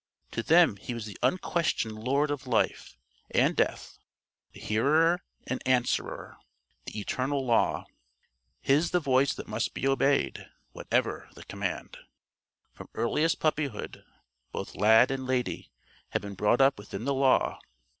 [0.31, 2.97] To them he was the unquestioned lord of life
[3.29, 3.99] and death,
[4.51, 6.37] the hearer and answerer,
[6.85, 7.85] the Eternal Law;
[8.61, 11.99] his the voice that must be obeyed, whatever the command.
[12.73, 14.03] From earliest puppyhood,
[14.51, 15.69] both Lad and Lady
[16.09, 17.59] had been brought up within the Law.